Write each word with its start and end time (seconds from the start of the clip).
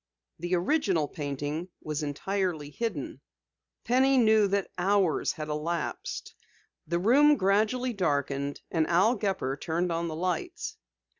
The 0.39 0.55
original 0.55 1.07
painting 1.07 1.69
was 1.79 2.01
entirely 2.01 2.71
hidden. 2.71 3.21
Penny 3.83 4.17
knew 4.17 4.47
that 4.47 4.71
hours 4.75 5.33
had 5.33 5.47
elapsed. 5.47 6.33
The 6.87 6.97
room 6.97 7.37
gradually 7.37 7.93
darkened, 7.93 8.61
and 8.71 8.87
Al 8.87 9.13
Gepper 9.15 9.57
turned 9.57 9.91
on 9.91 10.07
the 10.07 10.15
lights. 10.15 10.75